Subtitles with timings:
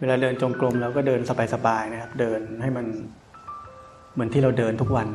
[0.00, 1.20] เวลาเดินจงกรมเราก็เดิน
[1.54, 2.86] สบายๆนะครับ เดินให้มัน
[4.12, 5.08] เหมือนที่เราเดินทุกวัน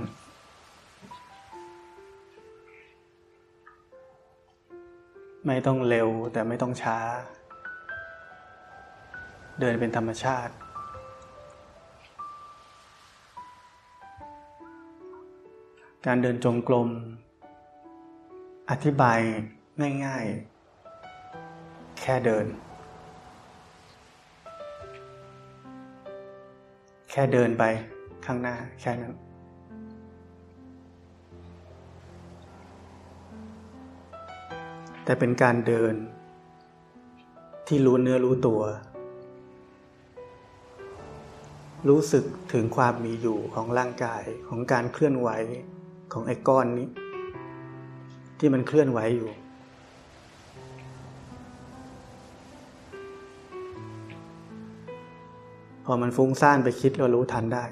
[5.47, 6.97] ไม่ต้องเร็วแต่ไม่ต้องช้า
[9.59, 10.53] เดินเป็นธรรมชาติ
[16.05, 16.89] การเดินจงกรม
[18.69, 19.19] อธิบาย
[20.05, 22.45] ง่ายๆ แค่เดิน
[27.19, 27.63] ค่เดินไป
[28.25, 29.13] ข้างหน้าแค่นั้น
[35.03, 35.93] แต่เป็นการเดิน
[37.67, 38.61] ที่รู้เนื้อรู้ตัว
[41.89, 45.29] รู้สึกถึงความมีอยู่ของร่างกายของการเคลื่อนไหว
[46.13, 46.87] ของไอ้ก้อนนี้
[48.39, 49.29] ที่มันเคลื่อนไหวอยู่
[55.85, 57.65] พอมันฟุ้งซ่านไปคิดเรารู้ทันได้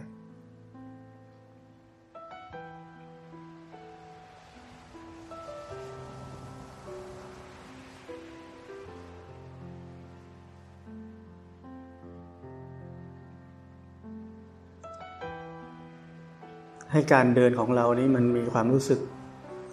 [16.96, 19.00] ให้การเดินของเรานี้มันมีความรู้สึก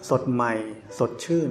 [0.09, 0.53] สดใหม่
[0.99, 1.49] สดชื่น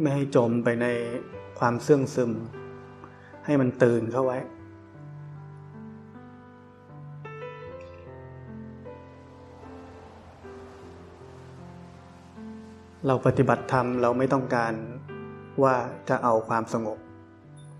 [0.00, 0.86] ไม่ให้จมไปใน
[1.58, 2.32] ความเสื่องซึม
[3.44, 4.38] ให้มันตื่นเข้าไว้
[13.06, 14.72] เราปฏิบัติธรรมเราไม่ต้องการ
[15.62, 15.74] ว่า
[16.08, 16.98] จะเอาความสงบ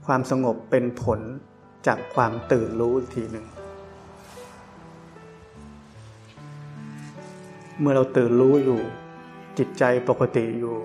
[0.06, 1.21] ความสงบเป็นผล
[1.87, 3.47] จากความตื่นรู้อีกทีหนึ่ง
[7.81, 8.81] เมื่อเราตื่นรู้อยู่
[9.59, 10.77] จิตใจปกติอยู่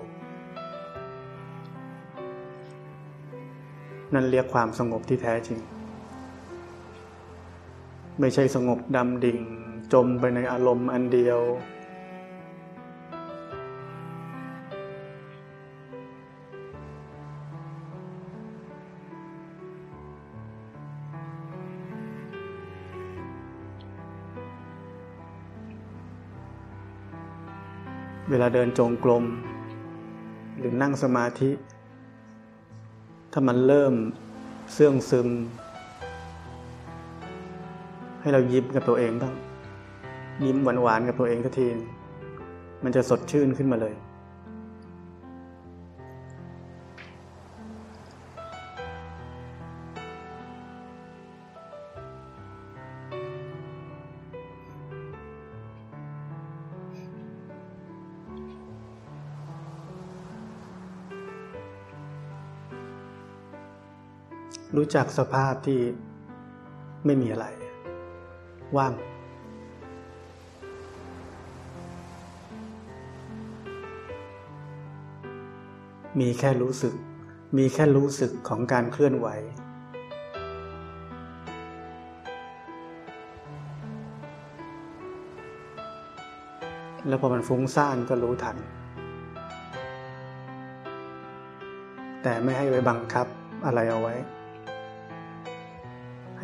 [4.14, 5.60] นั่นเรียกความสงบที่แท้จริง
[8.20, 9.40] ไม่ใช่สงบดำดิ่ง
[9.94, 11.40] จมไปในอารมณ์อันเดียว
[28.30, 29.26] เวลาเดินจงกรม
[30.58, 31.50] หรือนั่งสมาธิ
[33.34, 33.94] ถ้ามันเริ่ม
[34.74, 35.28] เสื่องซึม
[38.22, 39.34] ให้เรายิ้มกับตัวเองบ้าง
[40.46, 41.68] ยิ้มหวานๆกับตัวเองสักที
[42.84, 43.94] มันจะสดชื่นขึ้นมาเลย
[64.84, 65.80] รู้จักสภาพที่
[67.06, 67.46] ไม่มีอะไร
[68.78, 68.94] ว่าง
[76.20, 76.94] มีแค่รู้สึก
[77.58, 79.28] มีแค่รู้สึกของการเคลื่อนไหว
[87.08, 88.58] แล้วพอมันฟุ้งซ่านก็รู้ทัน
[92.24, 93.28] แต่ไม่ให้ไปบังคับ
[93.66, 94.16] อะไรเอาไว้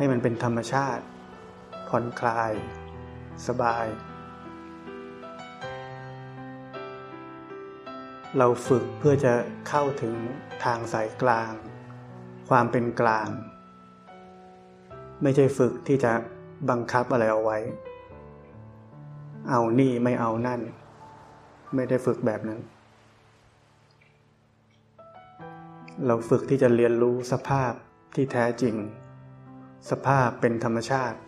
[0.00, 1.04] ห้มันเป็นธรรมชาติ
[1.88, 2.52] ผ่อนคลาย
[3.46, 3.86] สบาย
[8.38, 9.32] เราฝึกเพื่อจะ
[9.68, 10.14] เข้าถึง
[10.64, 11.52] ทางสายกลาง
[12.48, 13.28] ความเป็นกลาง
[15.22, 16.12] ไม่ใช่ฝึกที่จะ
[16.70, 17.58] บังคับอะไรเอาไว้
[19.50, 20.60] เอานี่ไม่เอานั่น
[21.74, 22.60] ไม่ได้ฝึกแบบนั้น
[26.06, 27.72] เราฝึกที่จะเรียนรู้สภาพ
[28.14, 28.74] ที่แท้จริง
[29.90, 31.18] สภาพเป็นธรรมชาติ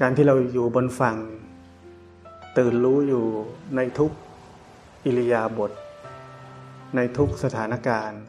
[0.00, 1.16] การที่เราอยู่บนฝั่ง
[2.58, 3.24] ตื่นรู้อยู่
[3.76, 4.12] ในทุก
[5.04, 5.72] อิริยาบถ
[6.96, 8.20] ในทุกสถานการณ์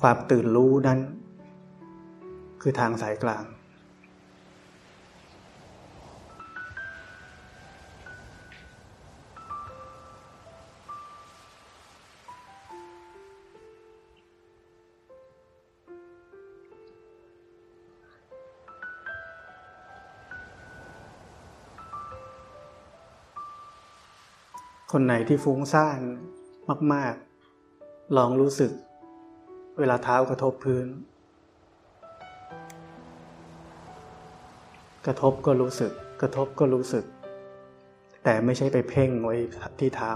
[0.00, 1.00] ความตื่นรู้นั้น
[2.60, 3.44] คือทางสายกลาง
[24.94, 26.00] คนไหนที่ฟุ้งซ่าน
[26.94, 27.14] มาก
[27.64, 28.72] ๆ ลองรู้สึก
[29.78, 30.86] เวลาเท้ากระทบพื้น
[35.06, 37.04] กระทบก็รู้สึก กระทบก็รู้สึก
[38.24, 39.36] แต่ไม่ใช่ไปเพ่งไว้
[39.80, 40.12] ที่เท้า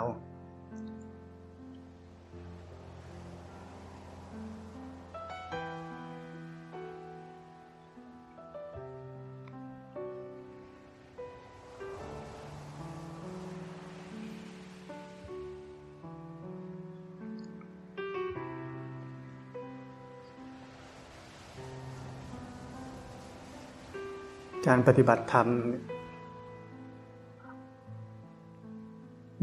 [24.74, 25.48] การปฏิบัติธรรม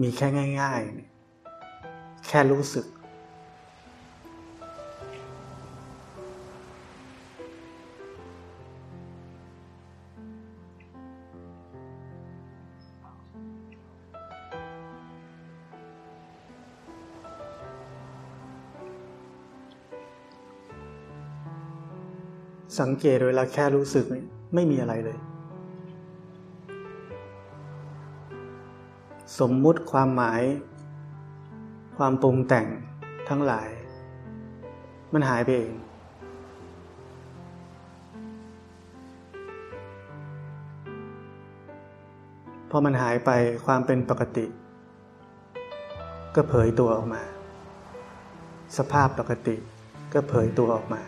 [0.02, 0.28] มีแค่
[0.62, 0.82] ง่าย
[1.54, 2.86] ๆ แค่รู้สึก
[22.80, 24.06] สังเกตเวลาแค่รู้สึก
[24.54, 25.18] ไม่มีอะไรเลย
[29.40, 30.42] สมมุติความหมาย
[31.98, 32.66] ความปรุงแต่ง
[33.30, 33.70] ทั้งหลาย
[35.14, 35.74] มันหายไปเอง
[42.72, 43.32] พอมันหายไป
[43.66, 44.46] ความเป็นปกติ
[46.36, 47.22] ก็เผยตัวออกมา
[48.78, 49.56] สภาพปกติ
[50.14, 51.02] ก็เผยตัวออกมา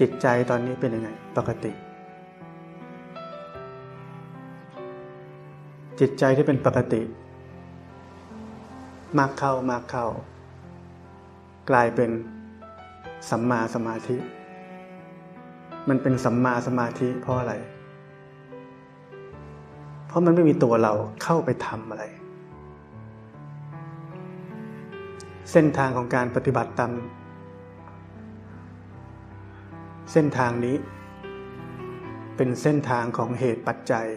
[0.00, 1.72] จิตใจตอนนี้เป็นยังไง ปกติ
[6.00, 7.02] จิตใจที่เป็นปกติ
[9.18, 10.06] มากเข้ามากเข้า
[11.70, 12.10] กลายเป็น
[13.30, 14.16] สัมมาสมาธิ
[15.88, 17.54] มันเป็นสัมมาสมาธิเพราะอะไร
[20.06, 22.04] เพราะมันไม่มีตัวเราเข้าไปทำอะไร
[25.52, 26.92] เส้นทางของการปฏิบัติตาม
[30.12, 30.76] เส้นทางนี้
[32.36, 34.08] เป็นเส้นทางของเหตุปัจจัย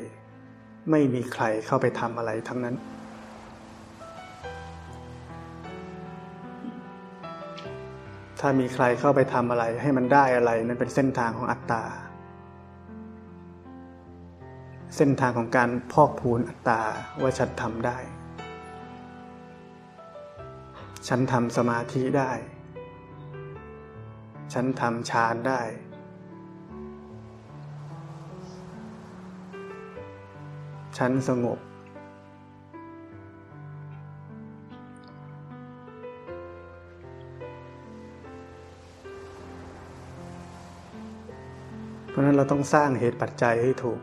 [0.91, 2.75] ไม่มีใครเข้าไปทำอะไรทั้งนั้น
[8.39, 11.83] ถ้ามีใครเข้าไปทำอะไรให้มันได้อะไรนั่นเป็นเส้นทางของอัตตา
[14.95, 16.81] เส้นทางของการพอกพูนอัตตา
[17.21, 17.97] ว่าฉันทำได้
[21.07, 22.31] ฉันทำสมาธิได้
[24.53, 25.61] ฉันทำฌานได้
[31.03, 31.59] ฉันสงบ
[42.09, 43.99] เพราะนั้นเราต้องสร้างเหตุปัจจัยให้ถูก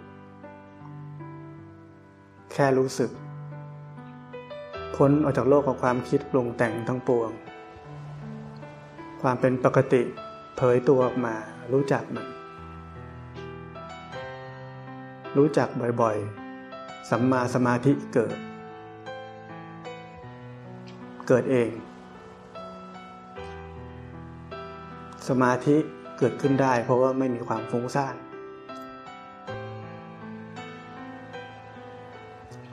[2.52, 3.10] แค่รู้สึก
[4.96, 7.30] พ้นออกจากโลกของความคิดปรุงแต่งทั้งปวง
[9.22, 10.02] ความเป็นปกติ
[10.56, 11.34] เผยตัวออกมา
[11.72, 12.26] รู้จักมัน
[15.36, 15.68] รู้จัก
[16.02, 16.45] บ่อยๆ
[17.10, 18.36] สัมมาสมาธิเกิด
[21.28, 21.70] เกิดเอง
[25.28, 25.76] สมาธิ
[26.18, 28.14] เกิดขึ้นได้ เพราะว่าไม่มีความฟุ้งซ่าน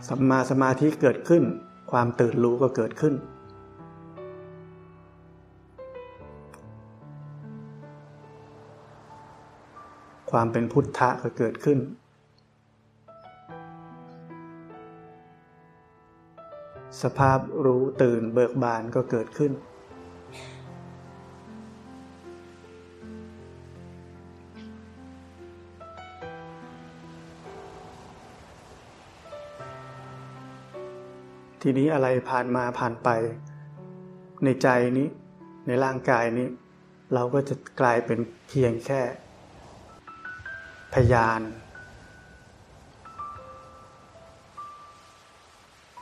[0.08, 1.44] สัมมาสมาธิเกิดขึ้น
[1.92, 3.14] ความตื่นรู้ก็เกิดขึ้น
[10.32, 11.80] ความเป็นพุทธะก็เกิดขึ้น
[17.04, 19.52] สภาพรู้ตื่นเบิกบานก็เกิดขึ้น
[31.62, 33.10] ทีนี้อะไรผ่านมาผ่านไป
[34.44, 34.68] ในใจ
[34.98, 35.08] นี้
[35.68, 36.48] ในร่างกายนี้
[37.14, 39.02] เราก็จะกลายเป็นเพียงแค่
[40.94, 41.42] พยาน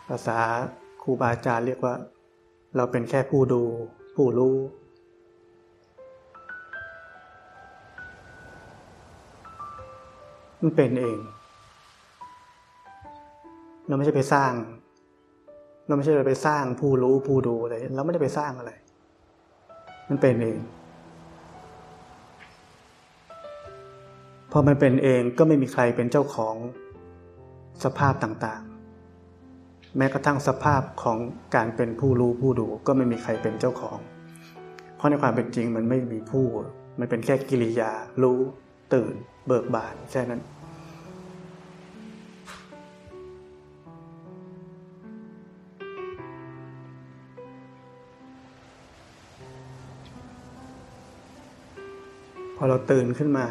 [0.07, 0.41] ภาษา
[1.03, 1.95] ครูบาอาจารย์เรียกว่า
[2.75, 3.61] เราเป็นแค่ผู้ดู
[4.15, 4.55] ผู้รู้
[10.61, 11.19] มันเป็นเอง
[13.87, 14.53] เราไม่ใช่ไปสร้าง
[15.87, 18.71] เราไม่ใช่ไปสร้างผู้รู้ผู้ดูอะไรเราไม่ได้ไปสร้างอะไร
[20.09, 20.59] มันเป็นเอง
[24.51, 26.55] พอมันเป็นเองก็ไม่มีใครเป็นเจ้าของ
[27.83, 28.63] สภาพต่าง
[29.97, 31.17] แม้กระทั่งสภาพของ
[31.55, 33.99] การเป็นผู้รู้ผู้ดูก็ไม่มีใครเป็นเจ้าของ
[34.95, 36.45] เพราะในความเป็นจริงมันไม่มีผู้
[36.99, 37.91] มันเป็นแค่กิริยา
[38.23, 38.39] รู้
[38.93, 39.13] ตื่น
[39.47, 40.41] เบิกบานแค่นั้น
[52.57, 53.47] พอเราตื่นขึ้นมา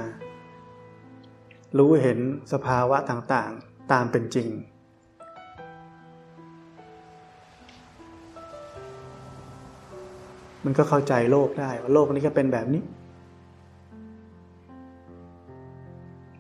[1.78, 2.18] รู้เห็น
[2.52, 4.48] สภาวะต่างๆ ตามเป็นจริง
[10.64, 12.82] มันก็เข้าใจโลกได้ว่าโลกนี้ก็เป็นแบบนี้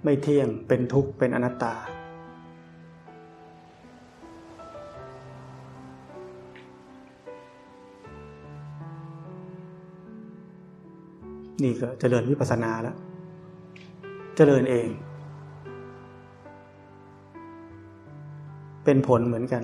[0.04, 1.74] ไม่เที่ยงเป็นทุกข์เป็นอนัตตา
[11.62, 12.96] นี่ก็เจริญวิปัสสนาแล้ว
[14.36, 14.88] เจริญเอง
[18.84, 19.62] เป็นผลเหมือนกัน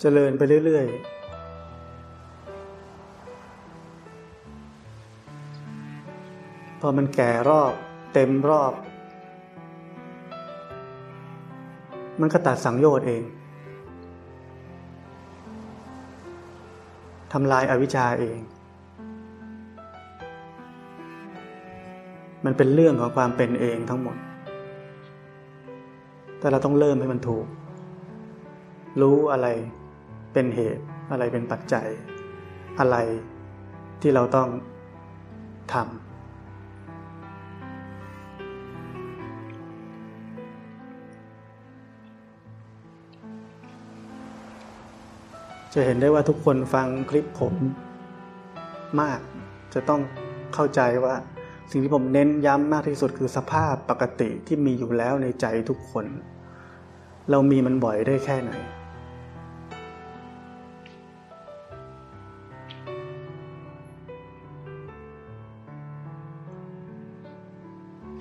[0.00, 1.18] เจริญไปเรื่อย ๆ
[6.80, 7.72] พอมันแก่รอบ
[8.12, 8.72] เต็มรอบ
[12.20, 13.22] มันก็ตัดสังโยชน์เอง
[17.32, 18.38] ทำลายอาวิชชาเอง
[22.44, 24.16] มันเป็นเรื่องของความเป็นเองทั้งหมด
[26.38, 27.46] แต่เราต้องเริ่มให้มันถูก
[29.00, 29.48] รู้อะไร
[30.32, 31.86] เป็นเหตุ อะไรเป็นปัจจัย
[32.78, 32.96] อะไร
[34.00, 34.48] ที่เราต้อง
[35.72, 35.86] ทำ
[45.74, 47.54] จะเห็นได้ว่าทุกคนฟังคลิปผม
[49.00, 49.20] มาก
[49.74, 50.00] จะต้อง
[50.54, 51.14] เข้าใจว่า
[51.70, 56.06] สิ่งที่ผมเน้นย้ำมากที่สุดคือสภาพปกติที่มีอยู่แล้วในใจทุกคน
[57.30, 58.52] เรามีมันบ่อยได้แค่ไหน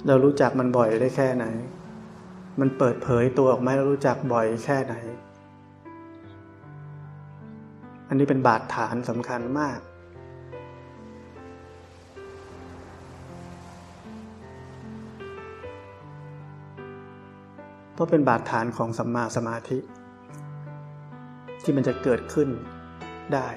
[0.08, 1.46] เรารู้จักมันบ่อยได้แค่ไหน
[2.60, 4.96] มันเปิดเผยตัวออกมาเรารู้จักบ่อยแค่ไหน
[8.08, 9.80] อันนี้เป็นบาดฐานสำคัญมาก
[17.94, 19.78] เพราะเป็นบาดฐานของสัมมาสมาธิ
[21.64, 22.50] ที่มันจะเกิดขึ้น
[23.34, 23.48] ได้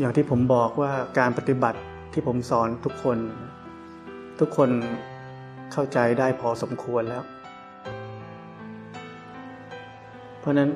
[0.00, 1.80] อย่างที่ผมบอกว่าการปฏิบัติ
[2.12, 3.18] ที่ผมสอนทุกคน
[4.40, 4.70] ทุกคน
[5.72, 7.24] เข้าใจได้พอสมควรแล้ว
[10.38, 10.70] เพราะนั้น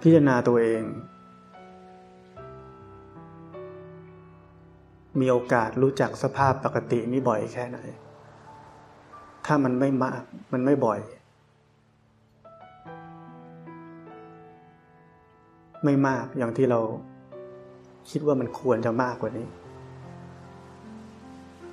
[0.00, 0.82] พิจารณาตัวเอง
[5.20, 7.78] มีโอกาสรู้จักสภาพปกตินี้บ่อยแค่ไหน
[9.46, 11.00] ถ้ามันไม่มากมันไม่บ่อย
[15.84, 16.80] ไม่มากอย่างที่เรา
[18.10, 19.46] คิดว่ามันควรจะมากกว่านี้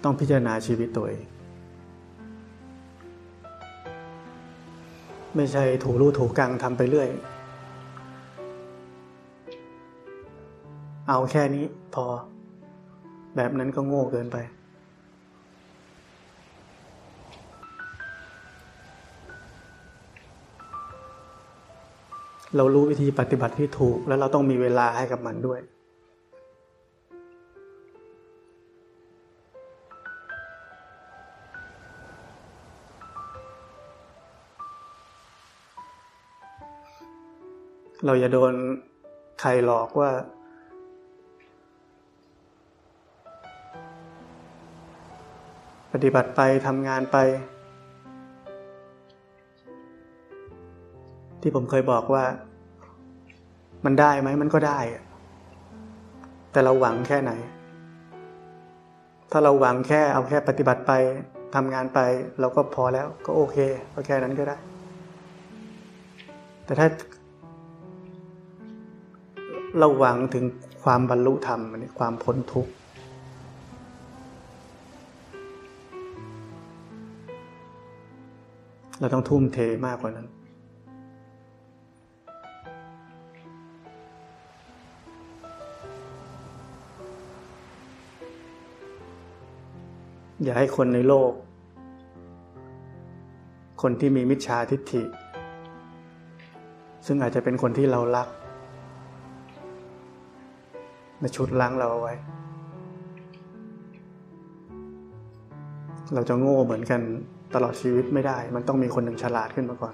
[0.03, 1.25] ต้องพิจารณาชีวิตตัวเอง
[5.35, 7.09] ไม่ใช่ถูรูถูกังทำไปเรื่อย
[11.09, 12.05] เอาแค่นี้พอ
[13.35, 14.37] แบบนั้นก็โง่เกินไป
[22.57, 25.59] เรารู้วิธีปฏิบัติที่ถูกแล้วเราต้องมีเวลาให้กับมันด้วย
[38.05, 38.53] เราอย่าโดน
[39.41, 40.12] ใครหลอกว่า
[45.93, 47.17] ปฏิบัติไปทำงานไป
[51.41, 52.24] ที่ผมเคยบอกว่า
[53.86, 54.79] มันได้ไหมมันก็ได้
[56.51, 57.31] แต่เราหวังแค่ไหน
[59.31, 60.91] ถ้าเราหวังแค่เอาแค่ปฏิบัติไป
[61.55, 62.00] ทำงานไป
[62.39, 63.57] เราก็พอแล้วก็โอเค
[63.93, 64.57] ก็แค่นั้นก็ได้
[66.65, 66.88] แต่ถ้า
[69.79, 70.45] เราหวังถึง
[70.83, 72.71] ความบรรลุธรรมนความพ้นทุกข์
[78.99, 80.27] เราต้องทุ่มเทมากกว่านั้น
[90.43, 91.31] อย่าให้คนในโลก
[93.81, 95.03] คนที่มีมิจฉาทิฏฐิ
[97.05, 98.27] ซึ่งอาจจะเป็นคนที่เรารัก
[101.23, 102.13] มาชุดล้างเราเอาไว้
[106.13, 107.01] เราจะโง่เหมือนกัน
[107.53, 109.91] ตลอดชีวิตไม่ได้ มันต้องมีคนหนึ่งฉลาดขึ้นมาก่อ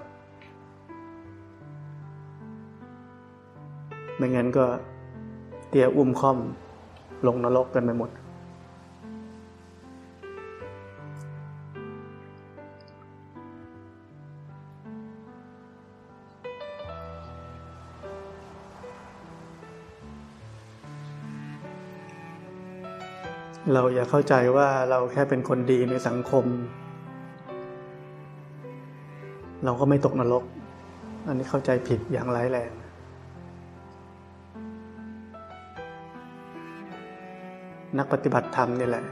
[4.16, 4.64] ไม่งั้นก็
[5.68, 6.38] เตียอุ้มค่อม
[7.26, 8.10] ลงนรกกันไปหมด
[23.74, 26.44] เราอย่าเข้าใจว่าเราแค่เป็นคนดีในสังคม
[29.64, 30.44] เราก็ไม่ตกนรก
[31.26, 32.70] อันนี้เข้าใจผิดอย่างร้ายแรง
[37.98, 39.04] นักปฏิบัติธรรมนี่แหละ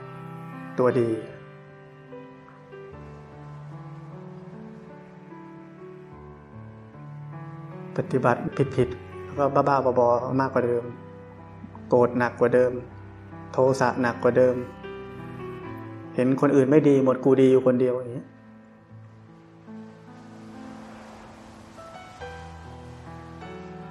[0.78, 1.08] ตัวดี
[7.96, 8.40] ปฏิบัติ
[8.76, 10.84] ผิดๆก็บ้าๆบอๆมากกว่าเดิม
[11.88, 12.72] โกรธหนักกว่าเดิม
[13.52, 14.56] โทสะหนักกว่าเดิม
[16.14, 18.24] เห็นคนอื่นไม่ดีหมดกูดีอยู่คนเดียวอย่างนี้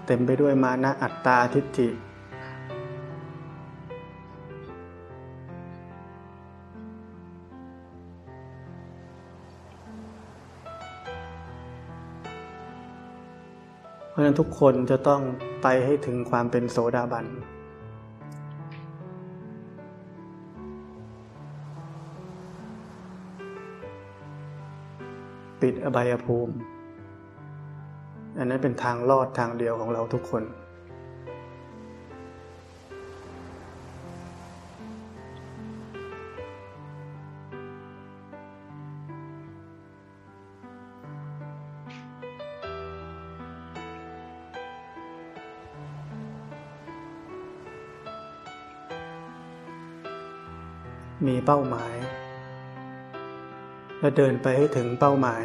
[0.06, 1.90] เต็มไปด้วยมานะอัตตาทิฏฐิ
[14.10, 15.22] เพราะฉะนั้นทุกคนจะต้อง
[15.62, 17.26] ไปให้ถึงความเป็นโสดาบัน
[25.62, 26.54] ปิดอบายภูมิ
[28.38, 30.44] อันนั้นเป็นทางรอดทางเดียวของเราทุกคน
[51.28, 51.97] มีเป้าหมาย
[54.00, 55.44] และเดินไปให้ถึงเป้าหมาย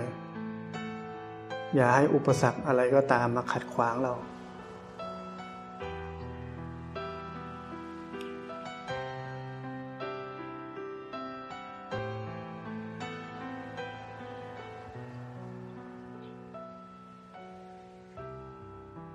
[1.74, 4.14] อย่าให้อุปสรรคอะไรก็ตามมาขัดขวางเรา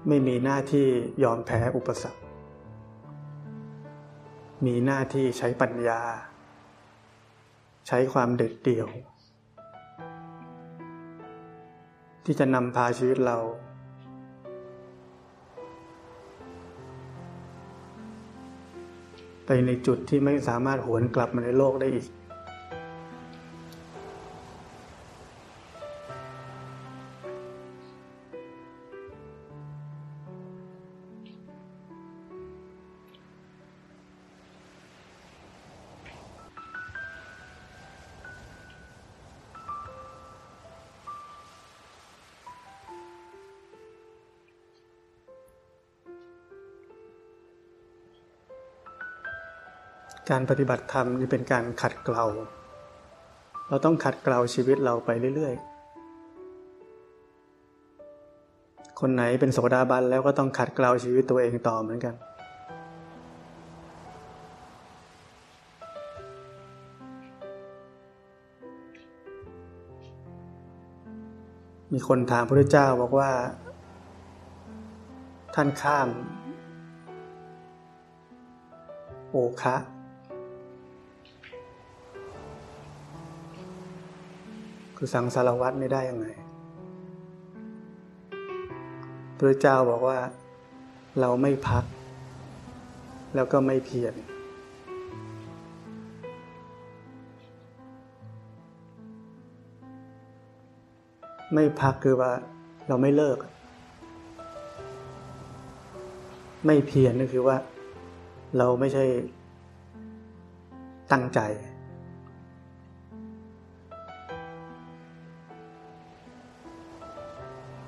[0.08, 0.88] ไม่มีหน้าที่
[1.24, 2.22] ยอมแพ้อุปสรรค
[4.66, 6.02] มีหน้าที่ใช้ปัญญา
[7.88, 8.90] ใช้ความเด็ดเดี่ยว
[12.30, 13.38] ที่จะนำพาชีวิตเรา
[19.46, 22.08] ไปในจุดที่ไม่สามารถหวนกลับมาในโลกได้อีก
[50.30, 52.26] การปฏิบัติธรรมนี่เป็นการขัดเกลา
[53.70, 62.16] เราต้องขัดเกลาชีวิตเราไปเรื่อยๆ คนไหนเป็นโสดาบันแล้วก็ต้องขัดเกลาชีวิตตัวเองต่อเหมือนกัน
[71.94, 73.32] มีคนถามพระเจ้าบอกว่า
[75.56, 76.08] ท่านข้าม
[79.32, 79.76] โอคะ
[85.00, 86.28] คือสังสารวัตรไม่ได้ยังไง
[89.38, 90.18] พระเจ้าบอกว่า
[91.20, 91.84] เราไม่พัก
[93.36, 94.14] แล้วก็ไม่เพียร
[101.54, 102.32] ไม่พักคือว่า
[102.88, 103.38] เราไม่เลิก
[106.66, 107.58] ไม่เพียรนี่คือว่า
[108.58, 109.06] เราไม่ใช่
[111.12, 111.40] ตั้งใจ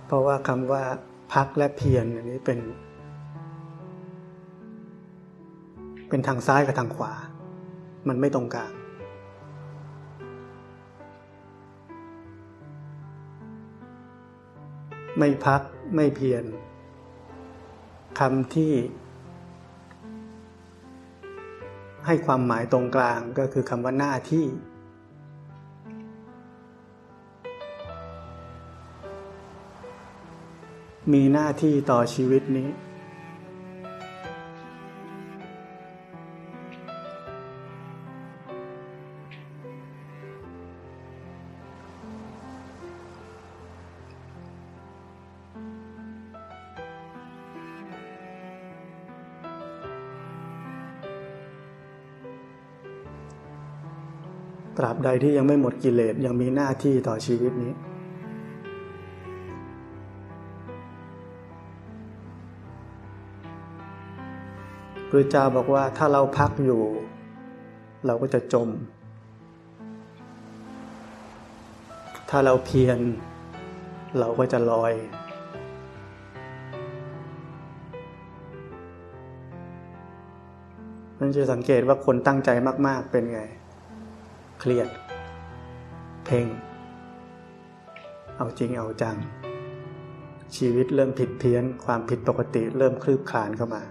[0.09, 0.83] เพราะว่าคำว่า
[1.33, 2.59] พักและเพียรอันนี้เป็น
[6.09, 7.13] เป็นทางซ้ายกับทางขวา
[8.07, 8.73] มันไม่ตรงกลาง
[15.17, 15.61] ไม่พัก
[15.95, 16.43] ไม่เพียร
[18.19, 18.73] คำที่
[22.05, 24.45] ให้ความหมายตรงกลางก็คือคำว่าหน้าที่
[31.13, 32.69] มีหน้าที่ต่อชีวิตนี้
[54.77, 57.73] ตราบใดที่ยังไม่หมดกิเลสยังมีหน้าที่ต่อชีวิตนี้
[65.11, 66.81] พระเจ้าบอกว่าถ้าเราพักอยู่
[68.05, 68.69] เราก็จะจม
[72.29, 72.99] ถ้าเราเพียร
[74.19, 74.93] เราก็จะลอย
[81.19, 82.49] มันจะสังเกตว่าคนตั้งใจ
[82.87, 83.41] มากๆเป็นไง
[84.59, 84.87] เครียด
[86.25, 86.45] เพ่ง
[88.37, 89.17] เอาจริงเอาจัง
[90.55, 93.83] ชีวิตเริ่มผิดเพี้ยน ความผิดปกติเริ่มคลืบคลานเข้ามา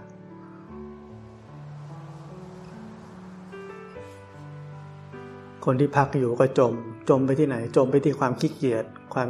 [5.65, 6.73] คนที่พักอยู่ก็จม
[7.09, 9.29] จมไปที่ไหน จมไปที่ความขี้เกียจความ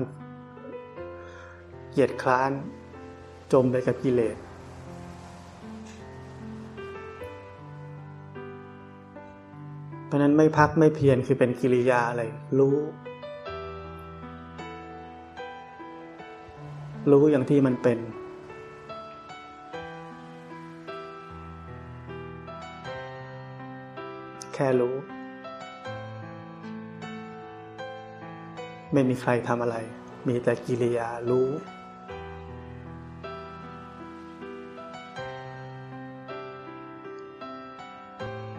[1.92, 2.52] เกียจคร้าน
[3.54, 4.38] จมไปกับกิเลส
[10.06, 12.24] เพราะนั้นไม่พักไม่เพียรคือเป็นกิริยาอะไร
[12.60, 12.78] รู้
[17.12, 18.00] รู้อย่างที่มันเป็น
[24.54, 24.96] แค่รู้
[28.93, 29.78] ไม่มีใครทำอะไร
[30.28, 31.49] มีแต่กิริยารู้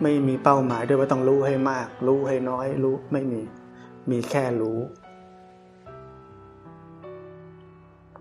[0.02, 3.42] ไม่มีเป้าหมายด้วยว่าต้องรู้ให้มาก รู้ให้น้อย รู้ไม่มี
[4.10, 4.78] มีแค่รู้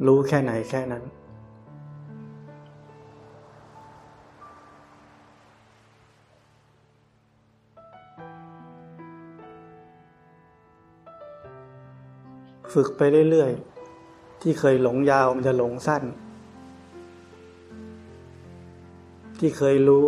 [0.06, 1.04] รู้แค่ไหนแค่นั้น
[12.74, 16.04] ฝึกไปเรื่อยๆ ที่เคยหลงยาวมันจะหลงสั้น
[19.40, 20.08] ที่เคยรู้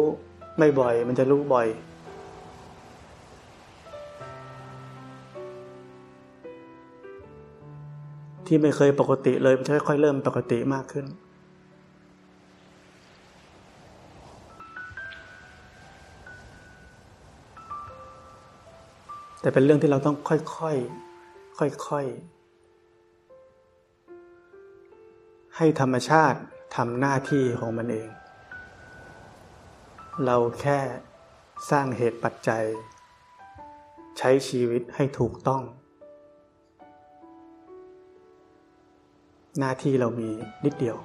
[0.57, 1.67] ไม่บ่อยมันจะรู้บ่อย
[8.47, 11.05] ที่ไม่เคยปกติเลยมันจะค่อยๆเริ่มปกติมากขึ้น
[19.41, 22.40] แต่เป็นเรื่องที่เราต้องค่อยๆค่อยๆ
[25.57, 26.39] ให้ธรรมชาติ
[26.75, 28.09] ทำหน้าที่ของมันเอง
[30.25, 30.79] เราแค่
[31.69, 32.63] สร้างเหตุปัจจัย
[34.17, 35.63] ใช้ชีวิตให้ถูกต้อง
[39.59, 40.29] หน้าที่เรามี
[40.65, 40.97] นิดเดียว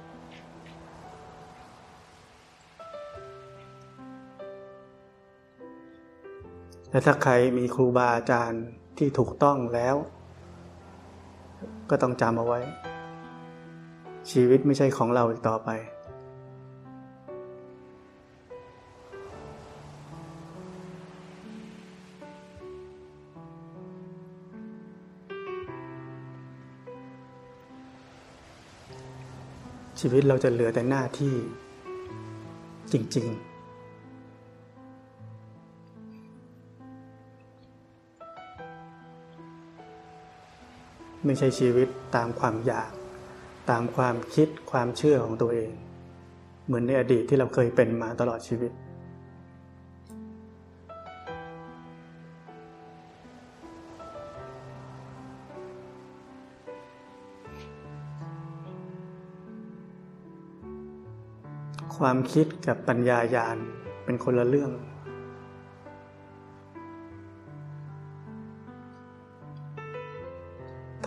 [6.91, 8.63] และถ้าใครมีครูบาอาจารย์
[8.97, 9.95] ที่ถูกต้องแล้ว
[11.89, 12.61] ก็ต้องจำเอาไว้
[14.31, 15.69] ชีวิตไม่ใช่ของเราอีกต่อไป
[29.99, 31.35] ชีวิตเราจะเหลือแต่หน้าที่
[32.91, 33.57] จริง ๆ
[41.25, 42.91] ไม่ใช่ชีวิตตามความอยาก
[43.69, 45.69] ตามความคิดความเชื่อของตัวเอง
[46.65, 48.71] เหมือนในอดีตที่เราเคยเป็นมาตลอดชีวิต
[61.97, 63.57] ความคิดกับปัญญายาณ
[64.05, 64.71] เป็นคนละเรื่อง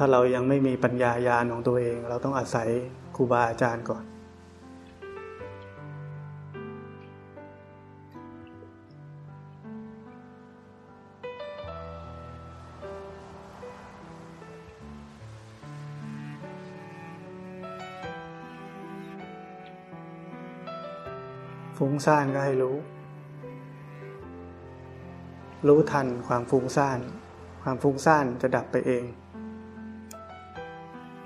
[0.03, 2.69] ถ้าเรายังไม่มีปัญญายาณของตัวเอง เราต้องอาศัย
[3.17, 4.05] ครูบาอาจารย์ก่อน
[21.77, 22.77] ฟุ้งซ่านก็ให้รู้
[25.69, 26.99] รู้ทันความฟุ้งซ่าน
[27.63, 29.05] ความฟุ้งซ่านจะดับไปเอง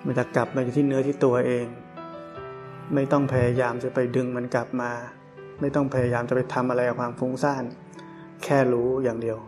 [0.07, 1.67] มันจะกลับมาที่เนื้อที่ตัวเอง
[2.95, 4.91] ไม่ต้องพยายามจะไปดึงมันกลับมา
[5.61, 7.65] ไม่ต้องพยายามจะไปทำอะไรกับความฟุ้งซ่าน
[8.45, 9.39] แค่รู้อย่างเดียว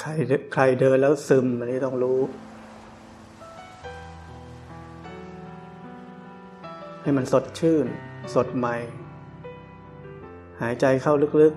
[0.00, 0.10] ใคร
[0.52, 2.20] ใครเดินแล้วซึมอันนี้ต้องรู้
[7.02, 7.86] ให้มันสดชื่น
[8.34, 8.76] สดใหม่
[10.60, 11.54] หายใจเข้าลึก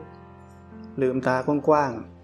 [0.48, 2.15] ๆ ลืมตากว้างๆ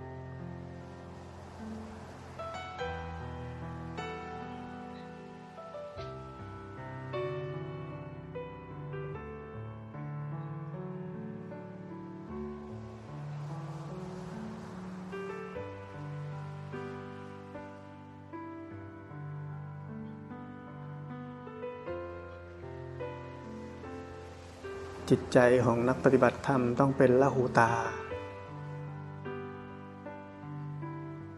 [25.14, 27.72] จิตใจของนักปฏิบัติธรรมต้องเป็นละหูตา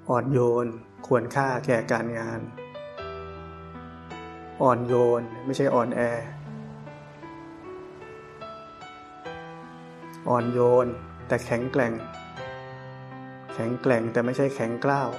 [0.10, 0.68] อ่อนโยน
[1.08, 2.40] ควรค่าแก่การงาน
[4.62, 6.02] อ่อนโยนไม่ใช่อ่อนแอ
[10.30, 10.88] อ่อนโยน
[11.28, 11.94] แต่แข็งแกร่ง
[13.54, 15.10] แข็งแกร่งแต่ไม่ใช่แข็งกล้าว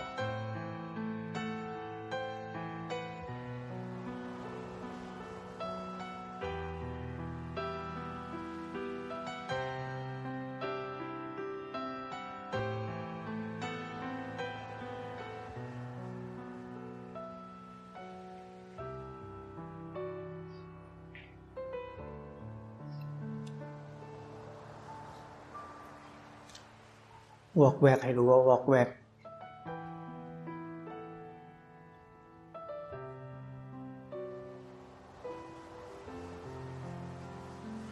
[27.86, 28.88] แวกให้รู้ว่าวอกแวก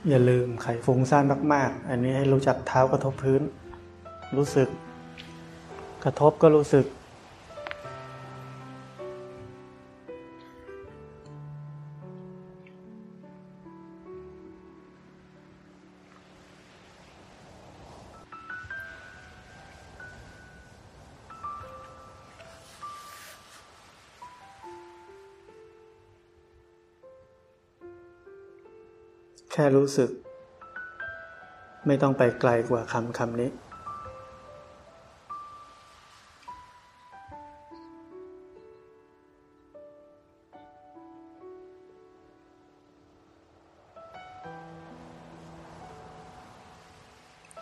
[0.09, 1.25] อย่าลืมไขฟุ้งซ่าน
[1.55, 3.43] มาก ๆ อันนี้ให้รู้จักเท้ากระทบพื้น
[4.37, 4.69] รู้สึก
[6.05, 6.85] กระทบก็รู้สึก
[29.55, 30.11] แค่รู้สึก
[31.87, 33.51] ไม่ต้องไปไกลกว่าคำคำนี้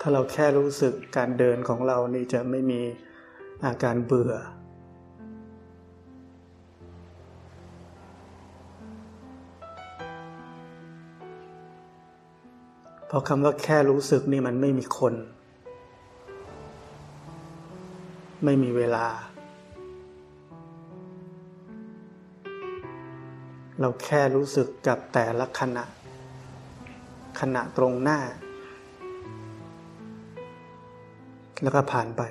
[0.01, 2.81] ถ้าเราแค่รู้สึกการเดินของเรานี่จะไม่มี
[3.65, 4.35] อาการเบื่อ
[13.11, 15.15] เพราะคำว่าแค่รู้สึกนี่มันไม่มีคน
[18.45, 19.07] ไม่มีเวลา
[23.81, 25.85] เราแค่รู้สึกกับแต่ละขณะ
[27.41, 28.19] ขณะตรงหน้า
[31.63, 32.23] แล้วก็ผ่านไป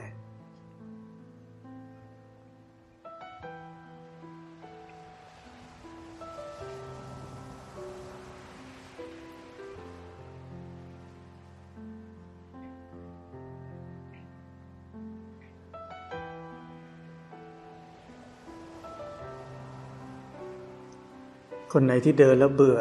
[21.74, 22.80] คนไหนที่เดินแล้วเบื่อ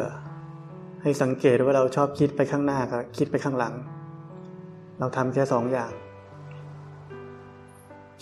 [1.01, 3.73] ให้สังเกตว่าเราชอบคิดไปข้างหน้ากับคิดไปข้างหลัง
[4.99, 5.91] เราทำแค่สองอย่าง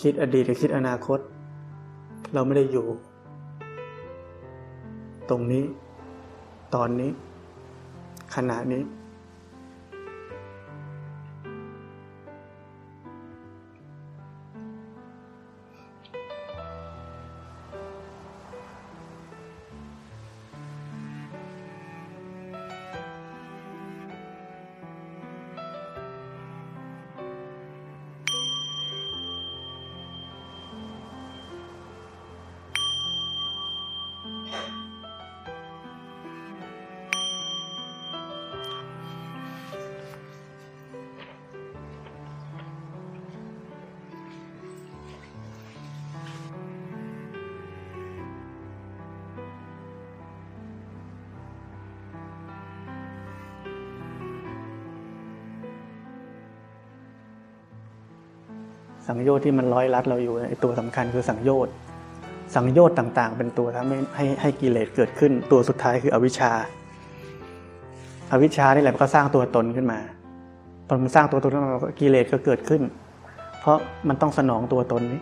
[0.02, 1.18] คิดอดีตกับคิดอนาคต
[2.34, 2.86] เราไม่ได้อยู่
[5.30, 5.64] ตรงนี้
[6.74, 7.10] ตอนนี้
[8.34, 8.82] ขณะนี้
[59.38, 61.74] ชน์ที่มันร้อยรัดเราอยู่ไอตัวสำคัญคือสังโยชน์
[62.56, 66.52] สังโยชน์ต่างๆ เป็นตัวทำให้ให้ให้กิเลสเกิดขึ้น ตัวสุดท้ายคืออวิชชา
[68.32, 69.98] อวิชชานี่แหละมันก็สร้างตัวตนขึ้นมา
[70.86, 72.82] พอมันสร้างตัวตนขึ้นมากิเลสก็เกิดขึ้น
[73.60, 75.20] เพราะมันต้องสนองตัวตนนี้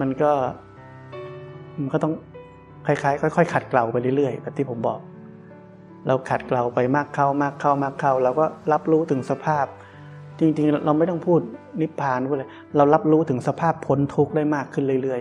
[0.00, 0.32] มันก็
[1.80, 2.12] มันก็ต้อง
[2.86, 5.00] คล้ายๆค่อยๆขัดเกลาไปเรื่อยๆแบบที่ผมบอก
[6.06, 9.66] เราขัดเกลาไปมากเข้ามากเข้ามากเข้าเราก็รับรู้ถึงสภาพ
[10.40, 11.40] จริงๆ เราไม่ต้องพูด
[11.80, 15.20] นิพพานพูดเลยเรารับรู้ถึงสภาพพ้นทุกข์ได้มากขึ้นเรื่อย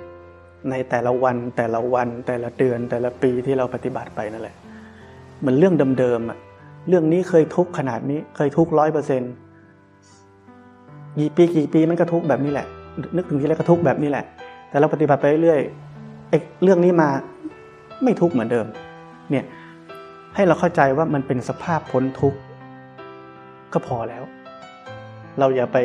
[0.00, 4.54] ๆ ในแต่ละวันแต่ละวันแต่ละเดือนแต่ละปีที่เราปฏิบัติไปนั่นแหละ
[5.40, 6.38] เหมือนเรื่องเดิมๆอะ
[6.88, 9.32] เรื่องนี้เคยทุกข์ขนาดนี้เคยทุกข์ร้อยเปอร์เซ็นต์
[11.18, 12.66] กี่ปีกี่ปีมันก็ทุกข์แบบนี้แหละ
[13.16, 14.24] นึกถึงที่แรกก็ทุกข์แบบนี้แหละ
[14.68, 17.08] แต่เราปฏิบัติไปเรื่อยๆเรื่องนี้มา
[18.02, 18.66] ไม่ทุกข์เหมือนเดิม
[19.30, 19.44] เนี่ย
[20.34, 22.38] ให้เราเข้าใจว่ามันเป็นสภาพพ้นทุกข์
[23.72, 24.22] ก็พอแล้ว
[25.40, 25.78] เราอย่าไป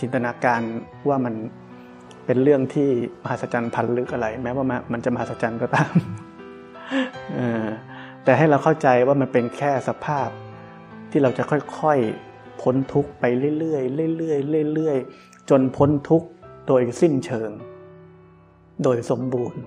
[0.00, 0.60] จินตนาการ
[1.08, 1.34] ว่ามัน
[2.26, 2.88] เป็นเรื่องที่
[3.22, 5.92] มหัศจรรย์พันลึกอะไร แม้ว่ามันจะมหัศจรรย์ก็ตาม
[8.24, 10.28] แต่ให้เราเข้าใจว่ามันเป็นแค่สภาพ
[11.10, 13.24] ที่เราจะค่อยๆพ้นทุกข์ไป
[13.58, 16.28] เรื่อยๆเรื่อยๆเรื่อยๆจนพ้นทุกข์
[16.66, 17.50] โดยสิ้นเชิง
[18.82, 19.60] โดยสมบูรณ์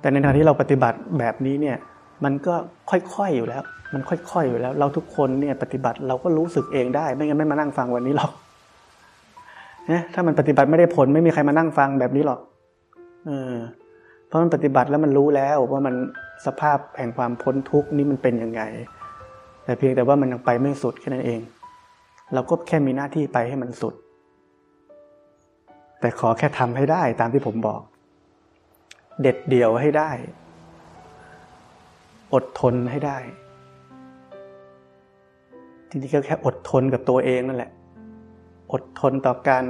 [0.00, 1.78] แต่ในทางที่เราปฏิบัติแบบนี้เนี่ย
[2.24, 2.54] มันก็
[2.90, 3.62] ค่อยๆอยู่แล้ว
[3.94, 8.32] มันค่อยๆอยู่แล้ว เราทุกคนเนี่ยปฏิบัติเราก็รู้สึกเองได้ ไม่งั้นไม่มานั่งฟังวันนี้หรอก
[9.90, 12.40] นะถ้ามันปฏิบัติไม่ได้ผลไม่มีใครมานั่งฟังแบบนี้หรอก
[13.26, 13.54] เออ
[14.26, 15.94] เพราะมันปฏิบัติแล้วมันรู้แล้วว่ามัน
[16.46, 18.62] สภาพแห่งความพ้นทุกข์นี้มันเป็นยังไง
[19.64, 21.40] แต่เพียงแต่ว่ามันยังไปไม่สุดแค่นั้นเอง
[22.34, 23.94] เราก็แค่มีหน้าที่ไปให้มันสุด
[26.00, 27.80] แต่ขอแค่ทำให้ได้ตามที่ผมบอก
[29.22, 30.10] เด็ดเดี่ยวให้ได้
[32.34, 33.18] อดทนให้ได้
[35.88, 37.70] จริงๆก็แค่อดทนกับตัวเองนั่นแหละ
[38.72, 39.64] อดทนต่อการ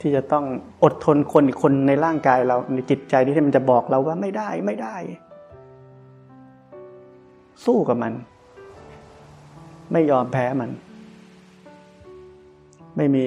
[0.00, 0.44] ที่จะต้อง
[0.84, 4.96] อดทนคนอีกคนในร่างกายเราในจิตใจที่มันจะบอกเราว่าไม่ได้ไม่ได้
[7.64, 8.12] สู้กับมัน
[9.92, 10.70] ไม่ยอมแพ้มัน
[12.96, 13.26] ไม่มี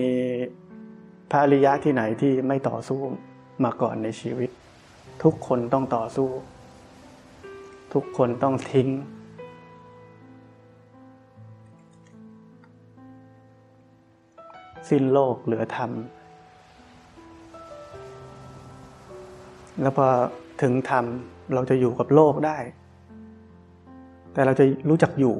[1.31, 2.99] พระอริยะที่ไหนที่ไม่ต่อสู้
[3.63, 4.49] มาก่อนในชีวิต
[5.23, 6.29] ทุกคนต้องต่อสู้
[7.93, 8.87] ทุกคนต้องทิ้ง
[14.89, 15.91] สิ้นโลกเหลือธรรม
[19.81, 20.07] แล้วพอ
[20.61, 21.05] ถึงธรรม
[21.53, 22.57] เราจะอยู่กับโลกได้
[24.33, 25.35] แต่เราจะรู้จักอยู่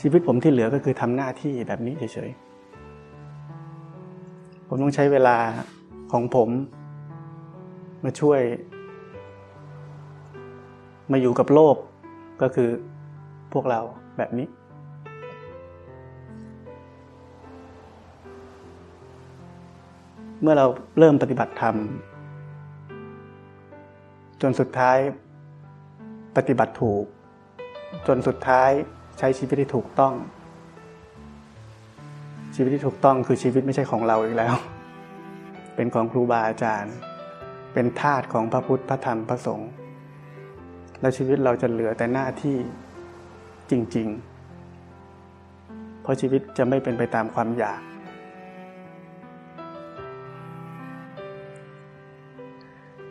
[0.00, 5.36] ชีวิตผมที่เหลือก็คือทำหน้าที่แบบนี้เฉยๆ ผมต้องใช้เวลา
[6.12, 6.48] ของผม
[8.04, 8.40] มาช่วย
[11.12, 11.76] มาอยู่กับโลก
[12.42, 12.68] ก็คือ
[13.54, 13.80] พวกเรา
[14.18, 14.46] แบบนี้
[20.42, 20.66] เมื่อเรา
[20.98, 21.76] เริ่มปฏิบัติธรรม
[24.42, 24.98] จนสุดท้าย
[26.36, 27.04] ปฏิบัติถูก
[28.06, 28.70] จนสุดท้าย
[29.18, 30.14] ใช้ชีวิตที่ถูกต้อง
[32.54, 34.54] ชีวิตที่ถูกต้องคือชีวิตไม่ใช่ของเราอีกแล้ว
[35.74, 36.94] เป็นของครูบาอาจารย์
[37.72, 39.70] เป็นทาสของพระพุทธพระธรรมพระสงฆ์
[41.00, 42.56] แล้วชีวิตเราจะเหลือแต่หน้าที่
[43.70, 44.08] จริง
[45.04, 47.80] ๆ เพราะชีวิตจะไม่เป็นไปตามความอยาก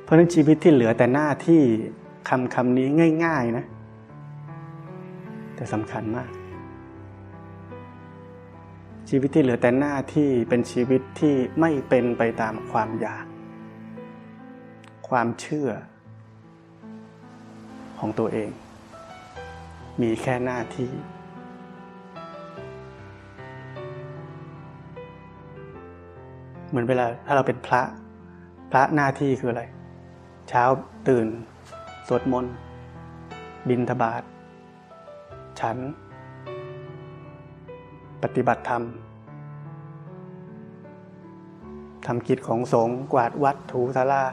[0.03, 1.61] เพราะนั้นชีวิตที่เหลือแต่หน้าที่
[2.29, 2.87] คำคำนี้
[3.25, 3.65] ง่าย ๆ นะ
[5.55, 6.29] แต่สำคัญมาก
[9.09, 13.25] ชีวิตที่เหลือแต่หน้าที่เป็นชีวิตที่ไม่เป็นไปตามความอยาก
[15.09, 15.69] ความเชื่อ
[17.99, 18.49] ของตัวเอง
[20.01, 20.91] มีแค่หน้าที่
[26.69, 27.81] เหมือนเวลาถ้าเราเป็นพระ
[28.71, 29.63] พระหน้าที่คืออะไร
[30.49, 30.63] เช้า
[31.07, 31.27] ตื่น
[32.07, 32.53] สวดมนต์
[33.69, 34.23] บินทบาท
[35.59, 35.77] ฉัน
[38.23, 38.83] ปฏิบัติธรรม
[42.05, 44.23] ทำกิจของสงฆ์กวาดวัดถูสารา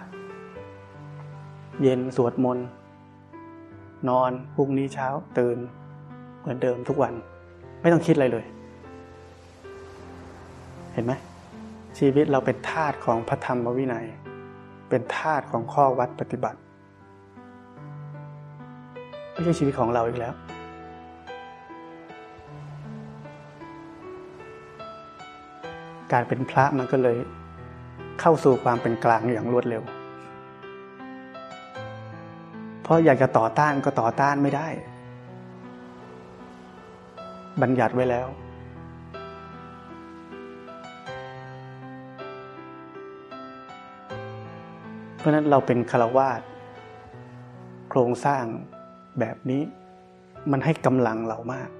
[1.83, 2.67] เย็นสวดมนต์
[4.09, 5.09] นอนพรุ่งนี้เช้า
[5.39, 5.59] ตื่น
[6.41, 7.15] เหมือนเดิมทุกวัน
[7.81, 8.45] ไม่ต้องคิดอะไรเลย
[10.93, 11.13] เห็นไหม
[11.99, 14.07] ชีวิตเราเป็นทาสของพระธรรมวินัย
[14.89, 16.59] เป็นทาสของข้อวัดปฏิบัติ
[19.33, 20.35] ไม่ใช่ชีวิตของเราอีกแล้ว
[26.13, 27.19] การเป็นพระมันก็เลย
[28.21, 29.83] เข้าสู่ความเป็นกลางอย่างรวดเร็ว
[32.91, 34.69] ราะอยากจะต่อต้านก็ต่อต้านไม่ได้
[37.63, 38.29] บัญญัติไว้แล้ว
[45.17, 46.41] เพราะนั้นเราเป็นคารวาส
[47.91, 48.45] โครงสร้าง
[49.21, 49.63] แบบนี้
[50.51, 51.71] มันให้กำลังเรามาก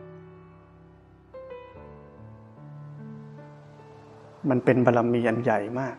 [4.51, 5.97] มันเป็นบารรมีอันใหญ่มาก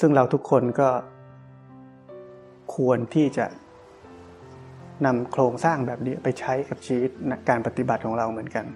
[0.00, 0.88] ซึ่งเราทุกคนก็
[2.74, 3.46] ควรที่จะ
[5.06, 7.10] นำโครงสร้างแบบนี้ไปใช้กับชีวิต
[7.48, 8.66] การปฏิบัติของเราเหมือนกัน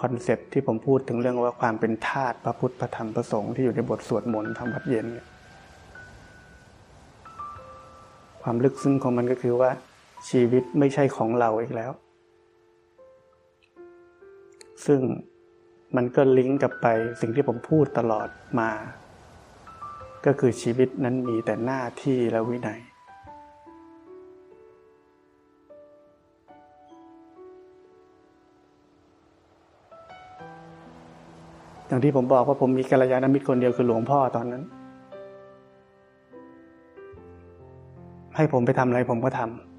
[0.00, 5.26] คอนเซปที่ผมพูดถึงเรื่องว่าความเป็นธาตุพระพุทธพระธรรมพระสงฆ์ที่อยู่ในบทสวดมนต์ทำวัดเย็นเนี่ย
[8.42, 9.70] ความลึกซึ้งของมันก็คือว่า
[10.28, 11.92] ชีวิตไม่ใช่ของเราอีกแล้ว
[14.86, 15.00] ซึ่ง
[15.96, 16.86] มันก็ลิงก์กับไป
[17.20, 18.28] สิ่งที่ผมพูดตลอด
[18.60, 18.70] มา
[20.26, 22.80] ก็คือชีวิตนั้นมีแต่หน้าที่และวินัย
[31.86, 34.62] อย่างที่ผมบอกว่าผมมีกัลยาณมิตรคนเดียวคือหลวงพ่อตอนนั้น
[38.36, 39.73] ให้ผมไปทำอะไรผมก็ทำ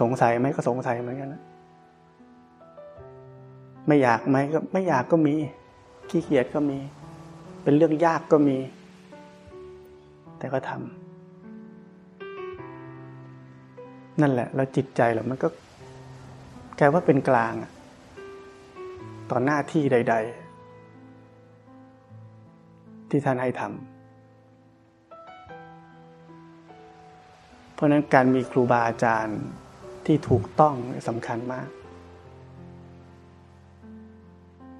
[0.00, 1.42] สงสัยไหมก็สงสัยเหมือนกันนะ
[3.86, 5.34] ไม่อยากไหมก็ไม่อยากก็มี
[6.10, 6.78] ขี้เกียจก็มี
[7.62, 8.58] เป็นเรื่องยากก็มี
[10.38, 10.80] แต่ก็ทำ
[14.20, 15.48] นั่นแหละ แล้วจิตใจเรามันก็
[16.76, 17.54] แกว่าเป็นกลาง
[19.30, 20.14] ต่อหน้าที่ใด
[22.22, 23.72] ๆ ที่ท่านให้ทำ
[27.74, 29.40] เพราะนั้นการมีครูบาอาจารย์
[30.06, 30.74] ที่ถูกต้อง
[31.08, 31.68] สำคัญมาก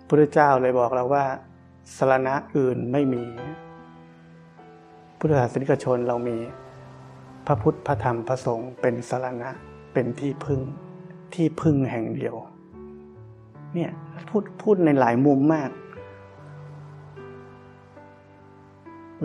[0.09, 1.25] พระเจ้าเลยบอกเราว่า
[1.97, 3.25] สารณะอื่นไม่มี
[5.18, 6.37] พุทธศาสนิกชนเรามี
[7.47, 9.51] พระพุทธพระธรรมพระสงฆ์เป็นสารณะ
[9.93, 10.61] เป็นที่พึ่ง
[11.35, 12.37] ที่พึ่งแห่งเดียว
[13.75, 13.91] เนี่ย
[14.29, 15.70] พูดพูดในหลายมุมมาก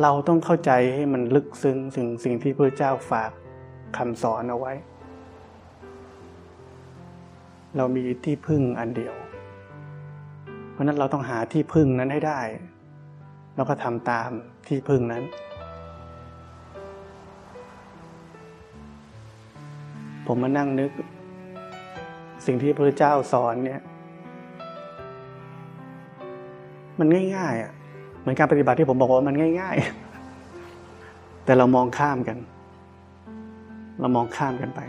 [0.02, 3.32] เราต้องเข้าใจให้มันลึกซึ้งสิ่งสิ่งที่พระเจ้าฝาก
[3.98, 4.74] คำสอนเอาไว้
[7.76, 9.16] เรามีที่พึ่งอันเดียว
[10.72, 12.42] เพราะนั้นเราต้องหาที่พึ่งนั้นให้ได้
[13.56, 14.30] แล้วก็ทำตาม
[14.68, 15.24] ที่พึ่งนั้น
[20.28, 20.92] ผมมานั่งนึก
[22.46, 23.82] สิ่งที่พระเจ้าสอนเนี่ย
[27.00, 27.72] มันง่ายๆอะ
[28.20, 29.76] เหมือนการปฏิบัติที่ผมบอกว่ามันง่าย
[30.62, 32.38] ๆ แต่เรามองข้ามกัน
[34.00, 34.80] เรามองข้ามกันไป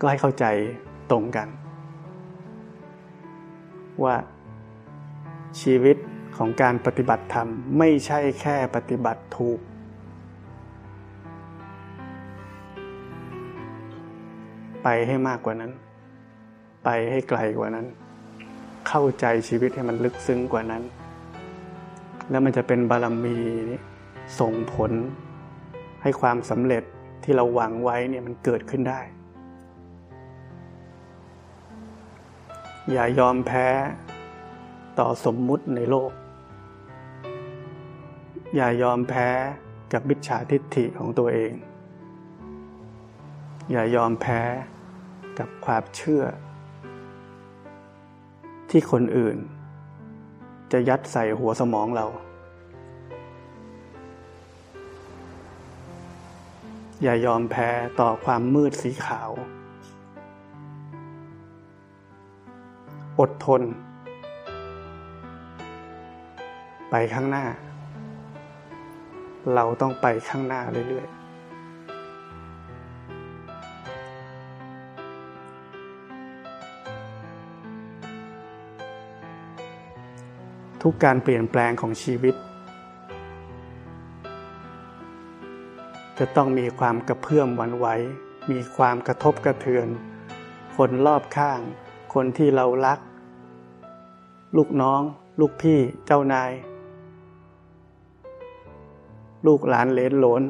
[0.00, 0.44] ก็ให้เข้าใจ
[1.10, 1.48] ตรงกัน
[4.04, 4.16] ว่า
[5.60, 5.96] ชีวิต
[6.36, 9.60] ของการปฏิบัติธรรมไม่ใช่แค่ปฏิบัติถูก
[14.82, 15.72] ไปให้มากกว่านั้น
[16.84, 17.86] ไปให้ไกลกว่านั้น
[18.88, 20.82] เข้าใจชีวิตให้มันลึกซึ้งกว่านั้น
[22.30, 23.36] แล้วมันจะเป็นบารมี
[24.40, 24.92] ส่งผล
[26.02, 26.82] ให้ความสำเร็จ
[27.24, 29.00] ที่เราหวังไว้เนี่ยมันเกิดขึ้นได้
[32.92, 33.66] อย่ายอมแพ้
[34.98, 36.12] ต่อสมมุติในโลก
[38.56, 39.28] อย่ายอมแพ้
[39.92, 41.52] กับมิจฉาทิฏฐิของตัวเอง
[43.70, 44.40] อย่ายอมแพ้
[45.38, 46.24] กับความเชื่อ
[48.70, 49.36] ที่คนอื่น
[50.72, 52.06] จะยัดใส่หัวสมองเรา
[57.02, 57.68] อย่ายอมแพ้
[58.00, 59.30] ต่อความมืดสีขาว
[63.20, 63.62] อดทน
[66.90, 67.44] ไปข้างหน้า
[69.54, 71.16] เราต้องไปข้างหน้าเรื่อยๆ
[80.82, 82.34] ทุกการเปลี่ยนแปลงของชีวิต
[86.18, 87.86] จะต้องมีความกระเพื่อมหวั่นไหว
[88.50, 89.88] มีความกระทบกระเทือน
[90.76, 91.60] คนรอบข้าง
[92.20, 92.98] คนที่เรารัก
[94.56, 95.00] ลูกน้อง
[95.40, 96.52] ลูกพี่เจ้านาย
[99.46, 100.42] ลูกหลานเลนหลน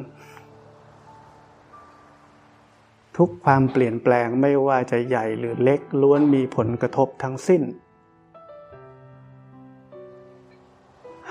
[3.17, 7.63] ทุกความเปลี่ยนแปลงไม่ว่าจะใหญ่หรือเล็กล้วนมีผลกระทบทั้งสิ้น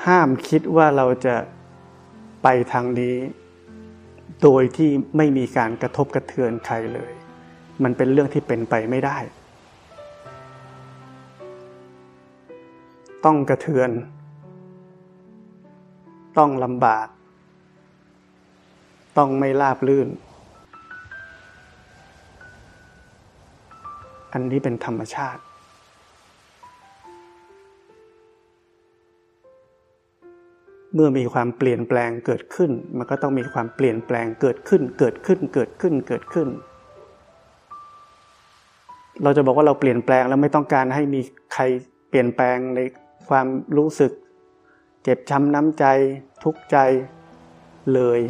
[0.06, 1.36] ห้ามคิดว่าเราจะ
[2.42, 3.16] ไปทางนี้
[4.42, 7.12] โดยที่ไม่มีการกระทบกระเทือนใครเลย
[7.82, 9.18] มันเป็นเรื่องที่เป็นไปไม่ได้
[13.26, 13.90] ต้องกระเทือน
[16.38, 17.08] ต้องลำบาก
[19.18, 20.08] ต้องไม่ราบลื่น
[24.32, 25.42] อันนี้เป็นธรรมชาติ
[30.94, 36.48] เมื่อมีความเปลี่ยนแปลงเกิดขึ้น มันก็ต้องมีความเปลี่ยนแปลงเกิดขึ้น เกิดขึ้น เกิดขึ้น เกิดขึ้น
[39.22, 41.20] เราจะบอกว่าเราเปลี่ยนแปลงแล้วไม่ต้องการให้มี
[41.54, 41.62] ใคร
[42.08, 42.80] เปลี่ยนแปลงใน
[43.28, 43.46] ความ
[43.76, 44.12] รู้สึก
[45.02, 45.84] เจ็บช้ำน้ำใจ
[46.44, 46.76] ทุกใจ
[47.94, 48.20] เลย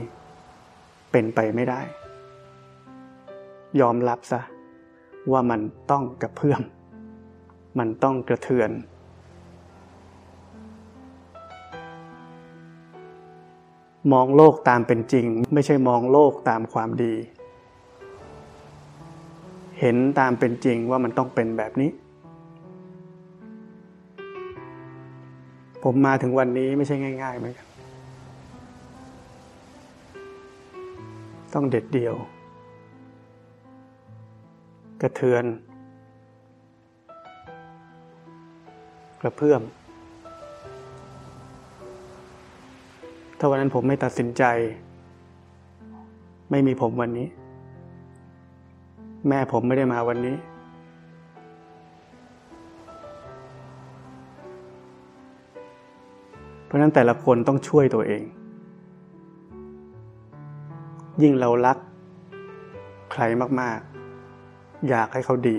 [1.10, 1.80] เป็นไปไม่ได้
[3.80, 4.40] ยอมรับซะ
[5.32, 6.62] ว่ามันต้องกระเพื่อม
[7.78, 8.70] มันต้องกระเทือน
[14.12, 17.14] มองโลกตามเป็นจริง ไม่ใช่มองโลกตามความดี
[19.80, 21.90] เห็นตามเป็นจริงว่ามันต้องเป็นแบบนี้
[25.88, 27.66] ผมมาถึงวันนี้ไม่ใช่ง่ายๆเหมือนกัน
[31.54, 32.14] ต้องเด็ดเดี่ยว
[35.02, 35.44] กระเทือน
[39.20, 39.62] กระเพื่อม
[43.38, 44.44] ถ้าวันนั้นผมไม่ตัดสินใจ
[46.50, 47.28] ไม่มีผมวันนี้
[49.28, 50.36] แม่ผมไม่ได้มาวันนี้
[56.66, 58.22] เพราะนั้นแต่ละคนต้องช่วยตัวเอง
[61.22, 61.78] ยิ่งเรารัก
[63.12, 63.22] ใคร
[63.60, 65.58] มากๆ อยากให้เขาดี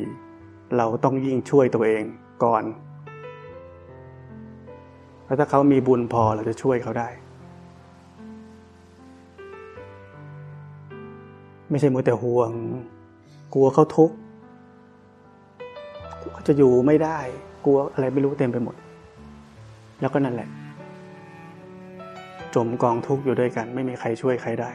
[0.78, 2.04] เราต้องยิ่งช่วยตัวเอง
[2.44, 2.64] ก่อน
[5.26, 7.10] แล้วถ้าเขามีบุญพอเราจะช่วยเขาได้
[11.70, 12.52] ไม่ใช่มัวแต่ห่วง
[13.54, 14.16] กลัวเขาทุกข์
[16.48, 17.20] จะอยู่ไม่ได้
[17.66, 18.76] กลัวอะไรไม่รู้เต็มไปหมด
[20.02, 20.50] แล้วก็นั่นแหละ
[22.58, 24.72] จมกองทุกข์อยู่ด้วยกัน ไม่มีใครช่วยใครได้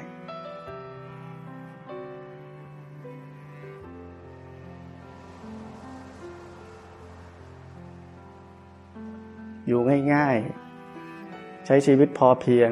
[9.67, 9.81] อยู่
[10.13, 12.71] ง่ายๆ ใช้ชีวิตพอเพียง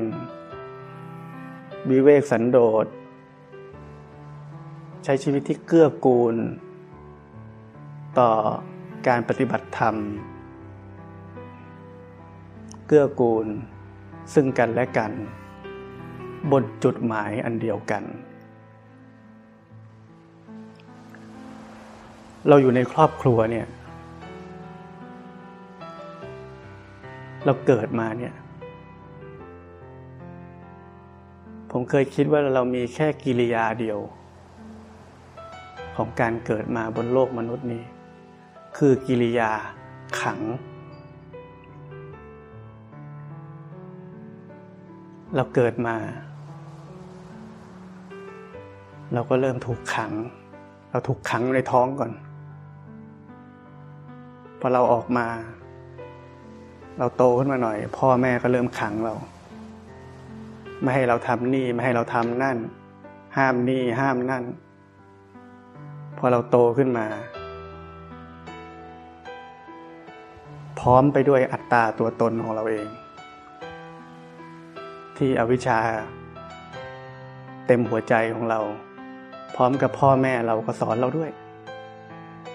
[1.91, 2.87] วิเวกสันโดษ
[5.05, 6.37] ใช้ชีวิตที่เกื้อกูล
[8.19, 8.31] ต่อ
[9.09, 9.97] การปฏิบัติธรรม
[12.87, 13.47] เกื้อกูล
[14.35, 15.13] ซึ่งกันและกัน
[16.53, 18.03] บนจุดหมายอันเดียวกัน
[22.49, 23.67] เราอยู่ในครอบครัวเนี่ย
[27.45, 28.35] เราเกิดมาเนี่ย
[31.71, 33.99] ผมเคยคิดว่าเรามีแค่กิริยาเดียว
[35.97, 37.83] ของการเกิดมาบนโลกมนุษย์นี้
[38.77, 39.51] คือกิริยา
[40.21, 40.41] ขัง
[45.37, 45.97] เราเกิดมา
[49.13, 50.13] เราก็เริ่มถูกขัง
[50.91, 52.13] เราถูกขังในท้องก่อน
[54.61, 55.27] พอเราออกมา
[56.99, 59.15] เราโตขึ้นมาหน่อย พ่อแม่ก็เริ่มขังเรา
[60.83, 62.59] ไม่ให้เราทำนี่ไม่ให้เราทำนั่น
[63.37, 64.45] ห้ามนี่ห้ามนั่น
[66.19, 67.07] พอเราโตขึ้นมา
[70.81, 72.87] พร้อมไปด้วยอัตตาตัวตนของเราเอง
[75.25, 75.79] ที่อวิชชา
[77.67, 78.61] เต็มหัวใจของเรา
[79.57, 81.31] พร้อมกับพ่อแม่เราก็สอนเราด้วย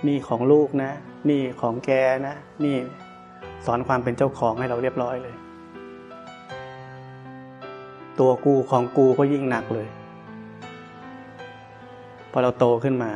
[0.08, 0.92] นี่ของลูกนะ
[1.30, 1.92] นี่ของแก
[2.28, 2.36] นะ
[2.66, 2.78] นี่
[3.66, 5.36] สอนความเป็นเจ้าของให้เราเรียบร้อยเลย
[8.20, 9.88] ตัวกูของกูก็ยิ่งหนักเลย
[12.32, 13.12] พอเราโตขึ้นมา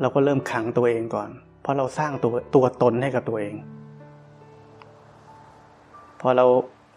[0.00, 1.30] เราก็เริ่มขังตัวเองก่อน
[1.62, 3.56] เพราะเราสร้างตัวตัวตนให้กับตัวเอง
[6.26, 6.46] อเรา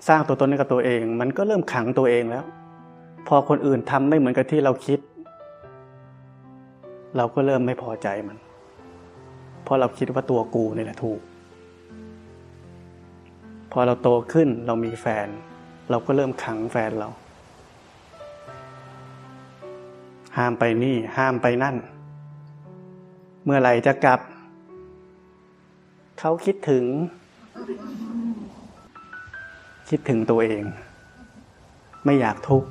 [0.08, 2.46] สร้างตัวตนให้กับตัวเอง มันก็เริ่มขังตัวเองแล้ว
[3.28, 5.00] พอคนอื่นทำไม่เหมือนกับที่เราคิด
[7.18, 8.38] เราก็เริ่มไม่พอใจมัน
[9.64, 11.22] เพราะเราคิดว่าตัวกูนี่แหละถูก
[13.72, 15.28] พอเราโตขึ้นเรามีแฟน
[15.90, 17.10] เราก็เริ่มขังแฟนเรา
[20.38, 21.76] ห้ามไปนี่ห้ามไปนั่น
[23.46, 24.20] เมื่อไหร่จะกลับ
[26.20, 26.84] เขาคิดถึง
[29.90, 30.64] คิดถึงตัวเอง
[32.06, 32.68] ไม่อยากทุกข์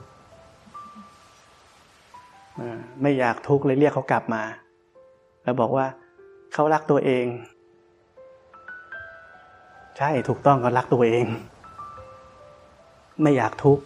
[3.03, 4.43] ไม่อยากทุกข์เลยเรียกเขากลับมา
[5.43, 5.87] แล้วบอกว่า
[6.53, 7.27] เขารักตัวเอง
[9.97, 11.27] ใช่ถูกต้องเขารักตัวเอง
[13.23, 13.83] ไม่อยากทุกข์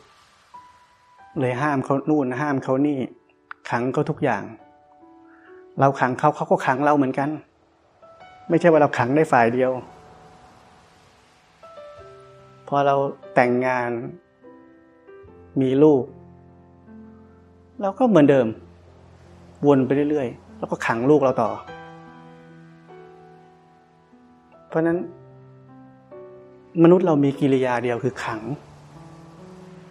[1.40, 2.98] เลยห้ามเขานู่นห้ามเขานี่
[3.70, 4.42] ขังเขาทุกอย่าง
[5.80, 7.30] เราขังเขาเขาก็ขังเราเหมือนกัน
[8.48, 9.70] ไม่ใช่ว่าเราขังได้ฝ่ายเดียว
[12.72, 12.96] พอเรา
[13.34, 13.90] แต่งงาน
[15.60, 16.02] มีลูก
[17.80, 18.46] เราก็เหมือนเดิม
[19.66, 21.50] วนไปเรื่อยๆ แล้วก็ขังลูกเราต่อ
[24.68, 24.98] เพราะนั้น
[26.82, 28.40] มนุษย์เรามีกิริยาเดียวคือขัง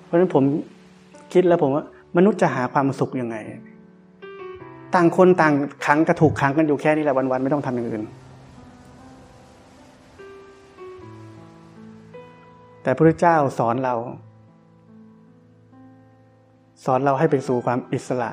[0.03, 0.43] เพราะนั้นผม
[1.33, 1.85] คิดแล้วผมว่า
[2.17, 3.35] มนุษย์จะหาความสุขยังไง
[4.95, 5.53] ต่างคนต่าง
[5.85, 8.03] ขังกระถูกขังกันอยู่แค่นี้แหละวันๆไม่ต้องทำอย่างอื่น
[12.89, 13.95] แต่พระเจ้าสอนเรา
[16.85, 18.29] สอนเราให้ไปสู่ความอิสระ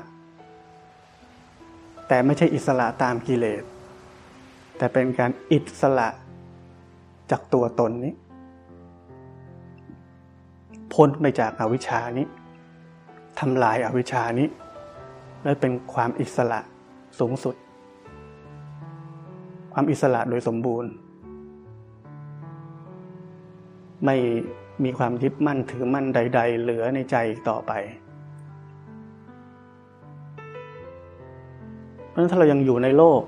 [2.07, 3.63] แต่ไม่ใช่อิสระตามกิเลส
[4.77, 6.07] แต่เป็นการอิสระ
[7.31, 8.13] จากตัวตนนี้
[10.93, 12.27] พ้นไปจากอาวิชานี้
[13.39, 14.47] ทำลายอาวิชานี้
[15.43, 16.59] และเป็นความอิสระ
[17.19, 17.55] สูงสุด
[19.73, 20.91] ความอิสระโดยสมบูรณ์
[24.05, 24.15] ไม่
[24.83, 27.71] มีความยึดมั่นถือมั่นใด ๆ เหลือในใจอีกต่อไป
[32.09, 33.21] เพราะฉะนั้นถ้าเรายังอยู่ในโลก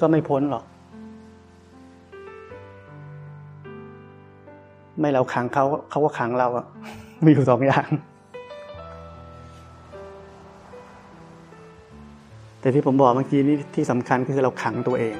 [0.00, 0.64] ก็ไม่พ้นหรอก
[5.00, 6.66] ไม่เราขังเขาเขาก็ขังเราอะ
[7.24, 7.88] มีอยู่สองอย่าง
[12.60, 15.16] แต่ที่ผมบอกเมื่อกี้นี่ที่สำคัญคือเราขังตัวเอง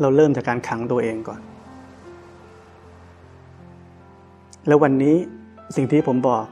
[0.00, 1.40] เราเริ่มจากการขังตัวเองก่อน
[4.66, 5.16] แล้ววันนี้
[5.76, 6.44] สิ่งที่ผมบอก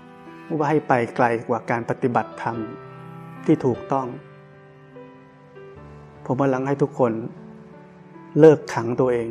[0.59, 2.57] ว่าให้ไปไกลกว่าการปฏิบัติธรรม
[3.47, 4.07] ที่ถูกต้อง
[6.27, 7.13] ผมกำลังให้ทุกคน
[8.41, 9.29] เลิกขังตัวเอง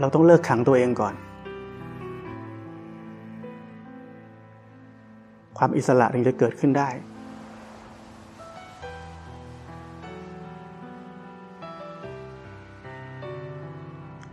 [0.00, 1.14] เราต้องเลิกขังตัวเองก่อน
[5.58, 6.88] ความอิสระถึงจะเกิดขึ้นได้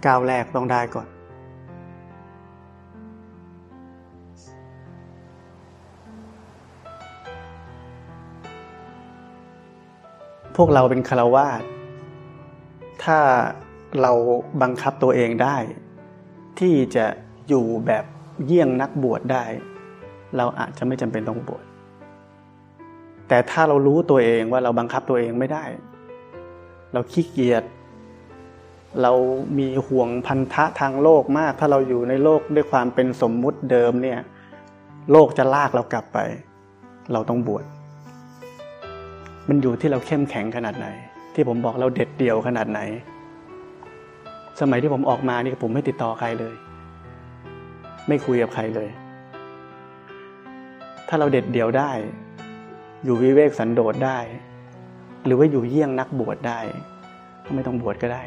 [0.05, 1.07] ก้าวแรกต้องได้ก่อน
[10.55, 11.61] พวกเราเป็นคารวาส
[13.03, 13.19] ถ้า
[14.01, 14.11] เรา
[14.61, 15.57] บังคับตัวเองได้
[16.59, 17.05] ที่จะ
[17.47, 18.05] อยู่แบบ
[18.45, 19.43] เยี่ยงนักบวชได้
[20.37, 21.63] เราอาจจะไม่จำเป็นต้องบวช
[23.27, 25.65] แต่ถ้าเรารู้ตัวเองว่าเราบังคับตัวเองไม่ได้
[26.93, 27.63] เราขี้เกียจ
[29.01, 29.13] เรา
[29.59, 34.19] มีห่วงพันธะทางโลกมาก ถ้าเราอยู่ในโลกด้วยความเป็นสมมุติเดิมเนี่ย
[35.11, 36.17] โลกจะลากเรากลับไป
[37.13, 37.65] เราต้องบวช
[39.49, 40.87] มันอยู่ที่เราเข้มแข็งขนาดไหน
[41.33, 42.79] ที่ผมบอกเราเด็ดเดี่ยวขนาดไหน
[44.59, 46.55] สมัยที่ผมออกมานี่ผมไม่ติดต่อใครเลย
[48.07, 48.89] ไม่คุยกับใครเลย
[51.07, 51.91] ถ้าเราเด็ดเดี่ยวได้
[53.03, 54.17] อยู่วิเวกสันโดษได้
[55.25, 56.59] หรือว่าอยู่เยี่ยงนักบวชได้
[57.55, 58.23] ไม่ต้องบวชก็ได้